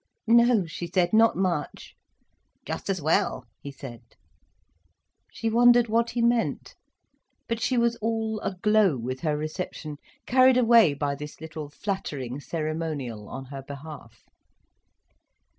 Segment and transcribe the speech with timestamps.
[0.25, 1.95] "No," she said, "not much."
[2.65, 4.01] "Just as well," he said.
[5.31, 6.73] She wondered what he meant.
[7.47, 13.29] But she was all aglow with her reception, carried away by this little flattering ceremonial
[13.29, 14.23] on her behalf.